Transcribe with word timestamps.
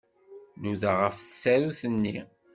Nudaɣ 0.61 0.97
ɣef 1.03 1.15
tsarut-nni. 1.17 2.17